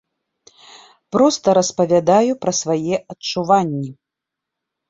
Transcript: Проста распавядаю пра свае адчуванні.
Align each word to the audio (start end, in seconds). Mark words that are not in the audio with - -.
Проста 1.15 1.47
распавядаю 1.59 2.31
пра 2.47 2.51
свае 2.61 2.95
адчуванні. 3.11 3.89